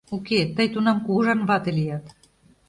Уке, 0.15 0.39
тый 0.55 0.67
тунам 0.73 0.97
Кугыжан 1.05 1.39
вате 1.49 1.71
лият! 1.77 2.05